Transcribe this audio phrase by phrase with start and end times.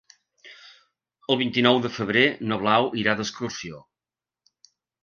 [1.35, 3.87] El vint-i-nou de febrer na Blau irà d'excursió.